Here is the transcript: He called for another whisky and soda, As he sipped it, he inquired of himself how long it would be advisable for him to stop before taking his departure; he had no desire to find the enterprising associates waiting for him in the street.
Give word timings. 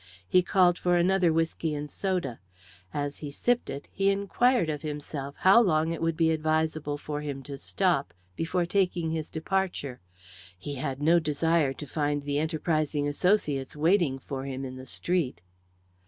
He 0.27 0.41
called 0.41 0.79
for 0.79 0.97
another 0.97 1.31
whisky 1.31 1.75
and 1.75 1.87
soda, 1.87 2.39
As 2.91 3.19
he 3.19 3.29
sipped 3.29 3.69
it, 3.69 3.87
he 3.91 4.09
inquired 4.09 4.67
of 4.67 4.81
himself 4.81 5.35
how 5.37 5.61
long 5.61 5.91
it 5.93 6.01
would 6.01 6.17
be 6.17 6.31
advisable 6.31 6.97
for 6.97 7.21
him 7.21 7.43
to 7.43 7.55
stop 7.55 8.11
before 8.35 8.65
taking 8.65 9.11
his 9.11 9.29
departure; 9.29 10.01
he 10.57 10.73
had 10.73 11.03
no 11.03 11.19
desire 11.19 11.71
to 11.73 11.85
find 11.85 12.23
the 12.23 12.39
enterprising 12.39 13.07
associates 13.07 13.75
waiting 13.75 14.17
for 14.17 14.43
him 14.47 14.65
in 14.65 14.75
the 14.75 14.87
street. 14.87 15.39